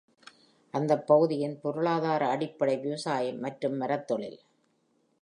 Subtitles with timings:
[0.73, 4.39] அந்தப் பகுதியின் பொருளாதார அடிப்படை, விவசாயம் மற்றும் மரத்தொழில்.